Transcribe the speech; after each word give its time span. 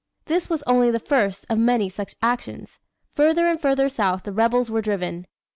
This 0.25 0.49
was 0.49 0.63
only 0.65 0.89
the 0.89 0.97
first 0.99 1.45
of 1.47 1.59
many 1.59 1.87
such 1.87 2.15
actions. 2.23 2.79
Further 3.13 3.45
and 3.45 3.61
further 3.61 3.87
south 3.87 4.23
the 4.23 4.31
rebels 4.33 4.71
were 4.71 4.81
driven. 4.81 5.27